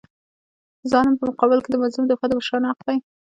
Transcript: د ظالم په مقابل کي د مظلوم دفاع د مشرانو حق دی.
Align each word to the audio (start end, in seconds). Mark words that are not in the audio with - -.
د 0.81 0.83
ظالم 0.91 1.15
په 1.17 1.23
مقابل 1.29 1.59
کي 1.63 1.69
د 1.71 1.75
مظلوم 1.83 2.05
دفاع 2.07 2.27
د 2.29 2.33
مشرانو 2.39 2.69
حق 2.71 2.79
دی. 2.87 2.97